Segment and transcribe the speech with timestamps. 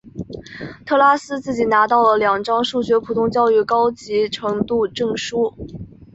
[0.83, 5.53] 特拉斯自己拿到了两张数学普通教育高级程度证书。